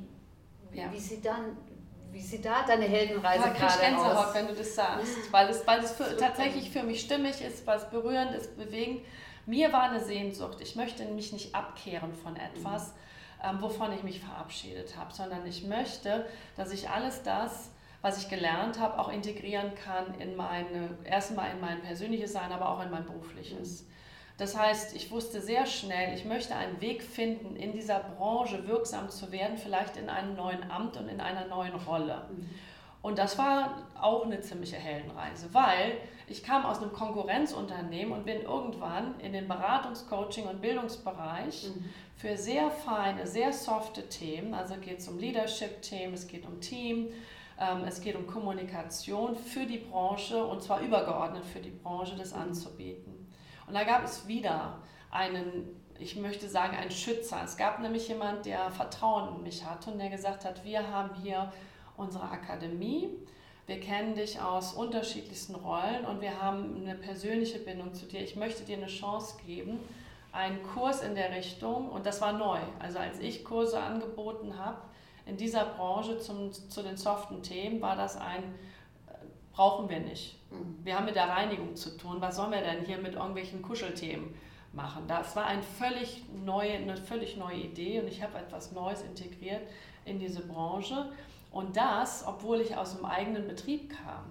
[0.73, 0.91] ja.
[0.91, 1.57] wie sieht dann,
[2.11, 4.33] wie sieht da deine Heldenreise ja, gerade Gänsehaut, aus?
[4.33, 7.89] wenn du das sagst, weil es, weil es für, tatsächlich für mich stimmig ist, was
[7.89, 9.01] berührend ist, bewegend.
[9.45, 10.61] Mir war eine Sehnsucht.
[10.61, 12.89] Ich möchte mich nicht abkehren von etwas.
[12.89, 12.99] Mhm
[13.43, 16.25] ähm, wovon ich mich verabschiedet habe, sondern ich möchte,
[16.55, 17.71] dass ich alles das,
[18.01, 22.69] was ich gelernt habe, auch integrieren kann in meine, erstmal in mein persönliches Sein, aber
[22.69, 23.85] auch in mein berufliches.
[24.37, 29.09] Das heißt, ich wusste sehr schnell, ich möchte einen Weg finden, in dieser Branche wirksam
[29.09, 32.25] zu werden, vielleicht in einem neuen Amt und in einer neuen Rolle.
[32.31, 32.49] Mhm.
[33.01, 38.41] Und das war auch eine ziemliche Heldenreise, weil ich kam aus einem Konkurrenzunternehmen und bin
[38.41, 41.85] irgendwann in den Beratungs-, Coaching- und Bildungsbereich mhm.
[42.17, 47.07] für sehr feine, sehr softe Themen, also geht es um Leadership-Themen, es geht um Team,
[47.57, 52.35] ähm, es geht um Kommunikation für die Branche und zwar übergeordnet für die Branche, das
[52.35, 52.41] mhm.
[52.41, 53.31] anzubieten.
[53.65, 57.41] Und da gab es wieder einen ich möchte sagen, einen Schützer.
[57.43, 61.13] Es gab nämlich jemand, der Vertrauen in mich hatte und der gesagt hat, wir haben
[61.21, 61.51] hier
[61.99, 63.09] unsere Akademie.
[63.67, 68.21] Wir kennen dich aus unterschiedlichsten Rollen und wir haben eine persönliche Bindung zu dir.
[68.21, 69.79] Ich möchte dir eine Chance geben,
[70.31, 72.59] einen Kurs in der Richtung, und das war neu.
[72.79, 74.81] Also als ich Kurse angeboten habe
[75.25, 78.43] in dieser Branche zum, zu den soften Themen, war das ein,
[79.07, 79.13] äh,
[79.53, 80.39] brauchen wir nicht.
[80.51, 80.79] Mhm.
[80.83, 82.17] Wir haben mit der Reinigung zu tun.
[82.19, 84.33] Was sollen wir denn hier mit irgendwelchen Kuschelthemen
[84.73, 85.03] machen?
[85.07, 89.61] Das war ein völlig neue, eine völlig neue Idee und ich habe etwas Neues integriert
[90.05, 91.11] in diese Branche.
[91.51, 94.25] Und das, obwohl ich aus einem eigenen Betrieb kam.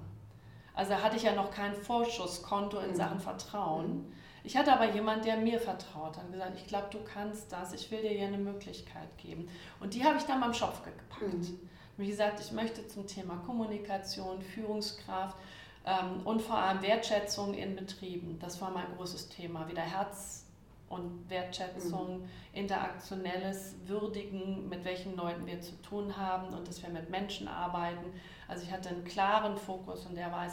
[0.74, 2.96] Also hatte ich ja noch kein Vorschusskonto in mhm.
[2.96, 4.12] Sachen Vertrauen.
[4.44, 7.72] Ich hatte aber jemanden, der mir vertraut hat und gesagt, ich glaube, du kannst das,
[7.72, 9.48] ich will dir hier eine Möglichkeit geben.
[9.80, 11.34] Und die habe ich dann beim Schopf gepackt.
[11.34, 11.60] Mhm.
[11.96, 15.36] Wie gesagt, ich möchte zum Thema Kommunikation, Führungskraft
[15.84, 20.47] ähm, und vor allem Wertschätzung in Betrieben, das war mein großes Thema, wieder Herz
[20.88, 22.28] und Wertschätzung, mhm.
[22.52, 28.12] interaktionelles Würdigen, mit welchen Leuten wir zu tun haben und dass wir mit Menschen arbeiten.
[28.46, 30.46] Also ich hatte einen klaren Fokus und der war,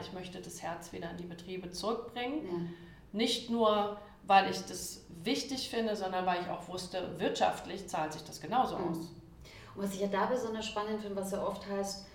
[0.00, 2.46] ich möchte das Herz wieder in die Betriebe zurückbringen.
[2.46, 2.58] Ja.
[3.12, 8.22] Nicht nur, weil ich das wichtig finde, sondern weil ich auch wusste, wirtschaftlich zahlt sich
[8.22, 8.90] das genauso mhm.
[8.90, 8.98] aus.
[9.74, 12.06] Und was ich ja da besonders spannend finde, was ja oft heißt,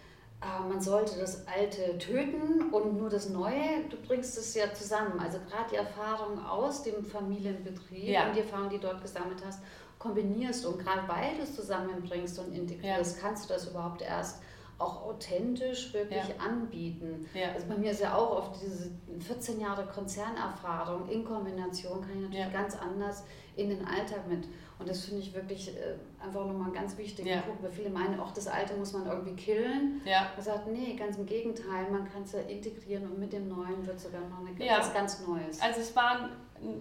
[0.67, 5.19] man sollte das Alte töten und nur das Neue, du bringst es ja zusammen.
[5.19, 8.27] Also gerade die Erfahrung aus dem Familienbetrieb ja.
[8.27, 9.59] und die Erfahrung, die du dort gesammelt hast,
[9.99, 13.21] kombinierst und gerade weil du es zusammenbringst und integrierst, ja.
[13.21, 14.41] kannst du das überhaupt erst
[14.77, 16.35] auch authentisch wirklich ja.
[16.45, 17.27] anbieten.
[17.33, 17.53] Ja.
[17.53, 22.21] Also bei mir ist ja auch oft diese 14 Jahre Konzernerfahrung in Kombination kann ich
[22.21, 22.49] natürlich ja.
[22.49, 23.23] ganz anders
[23.55, 24.45] in den Alltag mit.
[24.77, 27.41] Und das finde ich wirklich äh, einfach nochmal ganz wichtigen ja.
[27.41, 30.01] Punkt, weil viele meinen, auch das Alte muss man irgendwie killen.
[30.03, 30.27] Ja.
[30.35, 33.85] Man sagt, nee, ganz im Gegenteil, man kann es ja integrieren und mit dem Neuen
[33.85, 34.79] wird sogar noch eine, ja.
[34.79, 35.61] was ganz Neues.
[35.61, 36.29] Also es war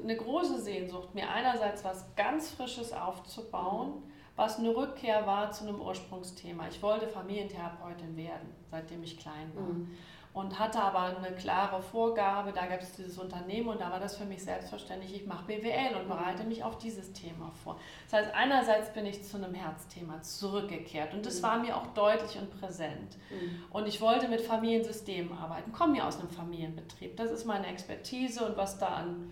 [0.02, 4.13] eine große Sehnsucht, mir einerseits was ganz Frisches aufzubauen, mhm.
[4.36, 6.68] Was eine Rückkehr war zu einem Ursprungsthema.
[6.68, 9.62] Ich wollte Familientherapeutin werden, seitdem ich klein war.
[9.62, 9.90] Mhm
[10.34, 14.16] und hatte aber eine klare Vorgabe, da gab es dieses Unternehmen und da war das
[14.16, 17.78] für mich selbstverständlich, ich mache BWL und bereite mich auf dieses Thema vor.
[18.10, 21.42] Das heißt, einerseits bin ich zu einem Herzthema zurückgekehrt und das mhm.
[21.44, 23.16] war mir auch deutlich und präsent.
[23.30, 23.62] Mhm.
[23.70, 28.44] Und ich wollte mit Familiensystemen arbeiten, komme ja aus einem Familienbetrieb, das ist meine Expertise
[28.44, 29.30] und was da an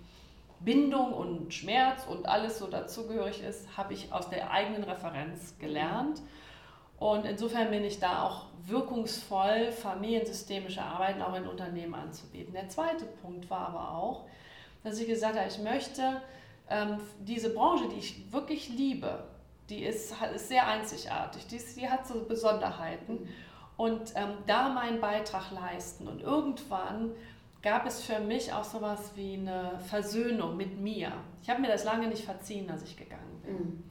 [0.65, 6.23] Bindung und Schmerz und alles so dazugehörig ist, habe ich aus der eigenen Referenz gelernt.
[6.99, 12.55] Und insofern bin ich da auch wirkungsvoll, familiensystemische Arbeiten auch in Unternehmen anzubieten.
[12.55, 14.27] Der zweite Punkt war aber auch,
[14.85, 16.23] dass ich gesagt habe, ich möchte
[16.71, 19.25] ähm, diese Branche, die ich wirklich liebe,
[19.69, 23.29] die ist, ist sehr einzigartig, die, ist, die hat so Besonderheiten
[23.77, 26.07] und ähm, da meinen Beitrag leisten.
[26.07, 27.13] Und irgendwann
[27.63, 31.13] gab es für mich auch sowas wie eine Versöhnung mit mir.
[31.43, 33.55] Ich habe mir das lange nicht verziehen, dass ich gegangen bin.
[33.55, 33.85] Mhm.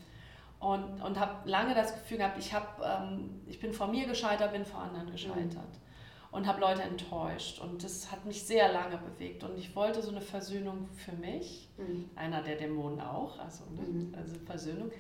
[0.60, 4.52] Und, und habe lange das Gefühl gehabt, ich, hab, ähm, ich bin vor mir gescheitert,
[4.52, 5.56] bin vor anderen gescheitert.
[5.56, 6.32] Mhm.
[6.32, 7.60] Und habe Leute enttäuscht.
[7.60, 9.44] Und das hat mich sehr lange bewegt.
[9.44, 11.70] Und ich wollte so eine Versöhnung für mich.
[11.78, 12.10] Mhm.
[12.16, 13.82] Einer der Dämonen auch, also, ne?
[13.82, 14.16] mhm.
[14.16, 14.92] also Versöhnung.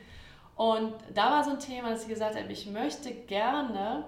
[0.55, 4.05] Und da war so ein Thema, dass ich gesagt habe, ich möchte gerne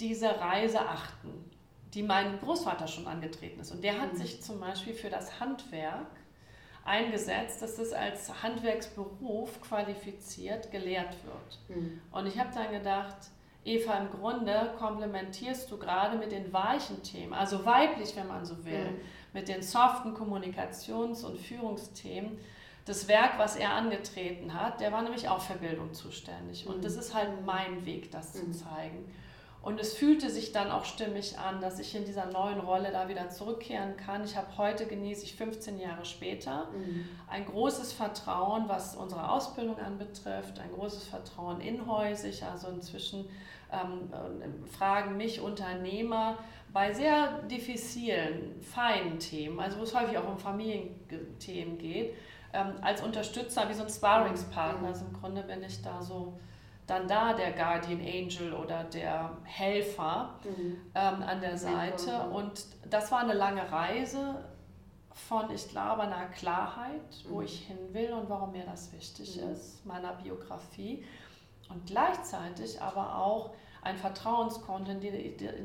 [0.00, 1.43] diese Reise achten,
[1.94, 3.72] die mein Großvater schon angetreten ist.
[3.72, 4.18] Und der hat mhm.
[4.18, 6.08] sich zum Beispiel für das Handwerk
[6.84, 11.76] eingesetzt, dass das als Handwerksberuf qualifiziert gelehrt wird.
[11.76, 12.00] Mhm.
[12.12, 13.16] Und ich habe dann gedacht,
[13.64, 18.64] Eva, im Grunde komplementierst du gerade mit den weichen Themen, also weiblich, wenn man so
[18.64, 19.00] will, mhm.
[19.32, 22.38] mit den soften Kommunikations- und Führungsthemen,
[22.84, 26.66] das Werk, was er angetreten hat, der war nämlich auch für Bildung zuständig.
[26.66, 26.82] Und mhm.
[26.82, 28.52] das ist halt mein Weg, das zu mhm.
[28.52, 29.14] zeigen.
[29.64, 33.08] Und es fühlte sich dann auch stimmig an, dass ich in dieser neuen Rolle da
[33.08, 34.22] wieder zurückkehren kann.
[34.22, 37.08] Ich habe heute, genieße ich 15 Jahre später, mhm.
[37.30, 42.44] ein großes Vertrauen, was unsere Ausbildung anbetrifft, ein großes Vertrauen inhäusig.
[42.44, 43.24] Also inzwischen
[43.72, 44.10] ähm,
[44.70, 46.36] fragen mich Unternehmer
[46.70, 52.14] bei sehr diffizilen, feinen Themen, also wo es häufig auch um Familienthemen geht,
[52.52, 54.80] ähm, als Unterstützer, wie so ein Sparringspartner.
[54.80, 54.86] Mhm.
[54.92, 56.34] Also im Grunde bin ich da so
[56.86, 60.80] dann da der Guardian Angel oder der Helfer mhm.
[60.94, 62.28] ähm, an der Seite.
[62.28, 64.44] Und das war eine lange Reise
[65.12, 67.44] von, ich glaube, einer Klarheit, wo mhm.
[67.44, 69.52] ich hin will und warum mir das wichtig mhm.
[69.52, 71.04] ist, meiner Biografie.
[71.70, 74.92] Und gleichzeitig aber auch ein Vertrauenskonto,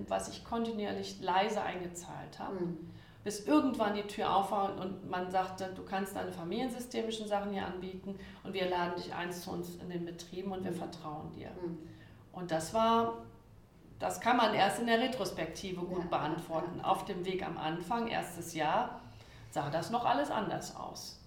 [0.07, 2.55] was ich kontinuierlich leise eingezahlt habe.
[2.55, 2.89] Mhm
[3.23, 7.65] bis irgendwann die Tür auf war und man sagte, du kannst deine familiensystemischen Sachen hier
[7.65, 10.77] anbieten und wir laden dich eins zu uns in den Betrieben und wir mhm.
[10.77, 11.49] vertrauen dir.
[11.49, 11.77] Mhm.
[12.31, 13.25] Und das war,
[13.99, 16.79] das kann man erst in der Retrospektive gut ja, beantworten.
[16.81, 19.01] Auf dem Weg am Anfang, erstes Jahr,
[19.51, 21.19] sah das noch alles anders aus.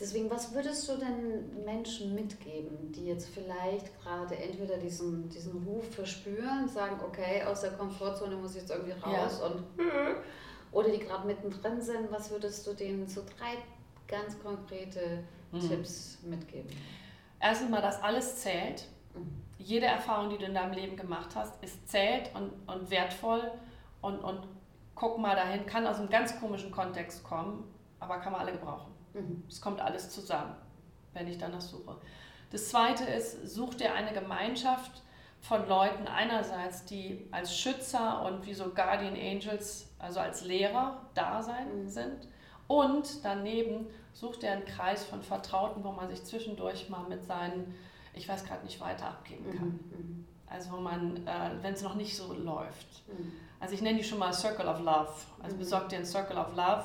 [0.00, 5.88] Deswegen, was würdest du denn Menschen mitgeben, die jetzt vielleicht gerade entweder diesen, diesen Ruf
[5.94, 9.46] verspüren, sagen, okay, aus der Komfortzone muss ich jetzt irgendwie raus ja.
[9.46, 9.62] und
[10.74, 13.56] oder die gerade mittendrin sind, was würdest du denen so drei
[14.08, 15.60] ganz konkrete mhm.
[15.60, 16.68] Tipps mitgeben?
[17.40, 18.84] Erstens mal, dass alles zählt.
[19.14, 19.42] Mhm.
[19.58, 23.52] Jede Erfahrung, die du in deinem Leben gemacht hast, ist zählt und, und wertvoll
[24.02, 24.46] und, und
[24.94, 27.64] guck mal dahin, kann aus einem ganz komischen Kontext kommen,
[28.00, 28.92] aber kann man alle gebrauchen.
[29.14, 29.44] Mhm.
[29.48, 30.56] Es kommt alles zusammen,
[31.12, 31.96] wenn ich danach suche.
[32.50, 35.02] Das zweite ist, such dir eine Gemeinschaft
[35.40, 41.42] von Leuten einerseits, die als Schützer und wie so Guardian Angels also als Lehrer da
[41.42, 41.88] sein mhm.
[41.88, 42.28] sind.
[42.66, 47.74] Und daneben sucht er einen Kreis von Vertrauten, wo man sich zwischendurch mal mit seinen,
[48.14, 49.66] ich weiß gerade nicht, weiter abgeben kann.
[49.66, 49.90] Mhm.
[49.90, 50.26] mhm.
[50.46, 53.08] Also wo man, äh, wenn es noch nicht so läuft.
[53.08, 53.32] Mhm.
[53.58, 55.12] Also ich nenne die schon mal Circle of Love.
[55.42, 55.58] Also mhm.
[55.58, 56.84] besorg dir einen Circle of Love,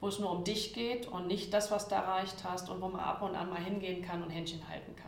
[0.00, 2.88] wo es nur um dich geht und nicht das, was du erreicht hast und wo
[2.88, 5.06] man ab und an mal hingehen kann und Händchen halten kann.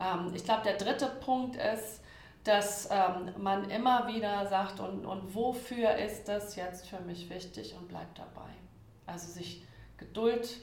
[0.00, 2.00] Ähm, ich glaube, der dritte Punkt ist,
[2.46, 7.74] dass ähm, man immer wieder sagt, und, und wofür ist das jetzt für mich wichtig
[7.76, 8.50] und bleibt dabei.
[9.04, 9.66] Also sich
[9.96, 10.60] Geduld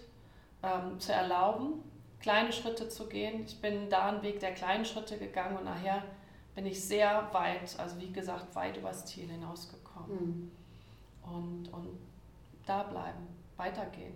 [0.61, 1.83] ähm, zu erlauben,
[2.21, 3.43] kleine Schritte zu gehen.
[3.45, 6.03] Ich bin da einen Weg der kleinen Schritte gegangen und nachher
[6.55, 10.09] bin ich sehr weit, also wie gesagt, weit übers Ziel hinausgekommen.
[10.09, 10.51] Mhm.
[11.23, 11.99] Und, und
[12.65, 13.27] da bleiben,
[13.57, 14.13] weitergehen.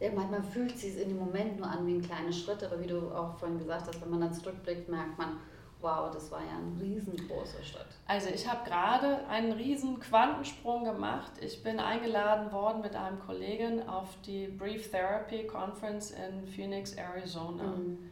[0.00, 2.80] Ja, manchmal fühlt es sich in dem Moment nur an wie ein kleiner Schritt, aber
[2.80, 5.36] wie du auch vorhin gesagt hast, wenn man dann zurückblickt, merkt man,
[5.82, 7.86] wow, das war ja ein riesengroßer Schritt.
[8.06, 11.32] Also ich habe gerade einen riesen Quantensprung gemacht.
[11.40, 17.64] Ich bin eingeladen worden mit einem Kollegen auf die Brief Therapy Conference in Phoenix, Arizona.
[17.64, 18.10] Mhm.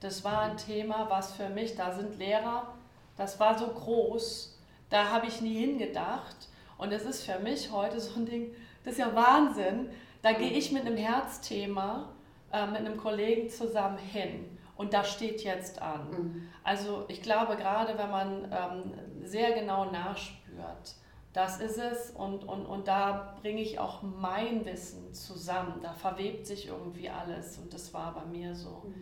[0.00, 2.74] Das war ein Thema, was für mich, da sind Lehrer,
[3.16, 4.58] das war so groß,
[4.88, 6.48] da habe ich nie hingedacht.
[6.78, 9.90] Und es ist für mich heute so ein Ding, das ist ja Wahnsinn.
[10.22, 12.08] Da gehe ich mit einem Herzthema
[12.52, 14.58] äh, mit einem Kollegen zusammen hin.
[14.80, 16.10] Und das steht jetzt an.
[16.10, 16.48] Mhm.
[16.64, 20.94] Also ich glaube, gerade wenn man ähm, sehr genau nachspürt,
[21.34, 25.80] das ist es und, und, und da bringe ich auch mein Wissen zusammen.
[25.82, 28.84] Da verwebt sich irgendwie alles und das war bei mir so.
[28.86, 28.94] Mhm.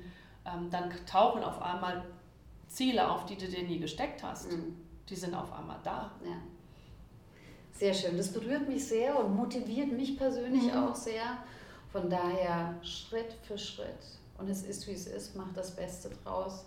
[0.47, 2.05] Ähm, dann tauchen auf einmal
[2.67, 4.51] Ziele auf, die du dir nie gesteckt hast.
[4.51, 4.75] Mhm.
[5.09, 6.11] Die sind auf einmal da.
[6.25, 6.39] Ja.
[7.71, 8.17] Sehr schön.
[8.17, 10.77] Das berührt mich sehr und motiviert mich persönlich mhm.
[10.77, 11.39] auch sehr.
[11.93, 16.65] Von daher Schritt für Schritt und es ist, wie es ist, macht das Beste draus,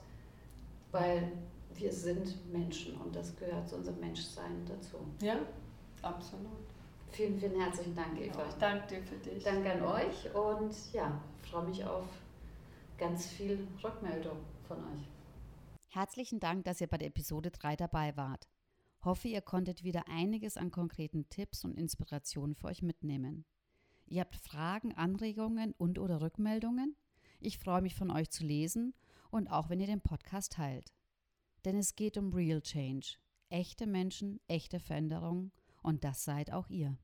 [0.92, 1.32] weil
[1.74, 4.98] wir sind Menschen und das gehört zu unserem Menschsein dazu.
[5.22, 5.40] Ja,
[6.02, 6.52] absolut.
[7.12, 8.46] Vielen, vielen herzlichen Dank, Eva.
[8.48, 9.44] ich danke dir für dich.
[9.44, 12.06] Danke an euch und ja, freue mich auf
[12.98, 15.08] ganz viel Rückmeldung von euch.
[15.90, 18.48] Herzlichen Dank, dass ihr bei der Episode 3 dabei wart.
[19.04, 23.46] Hoffe, ihr konntet wieder einiges an konkreten Tipps und Inspirationen für euch mitnehmen.
[24.06, 26.96] Ihr habt Fragen, Anregungen und oder Rückmeldungen?
[27.44, 28.94] Ich freue mich von euch zu lesen
[29.32, 30.94] und auch wenn ihr den Podcast teilt.
[31.66, 33.16] Denn es geht um Real Change.
[33.50, 37.00] Echte Menschen, echte Veränderungen und das seid auch ihr.